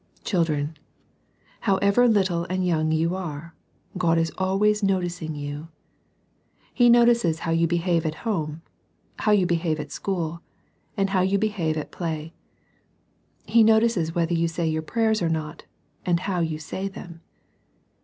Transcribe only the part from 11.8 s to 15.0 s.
play. He notices whether you say your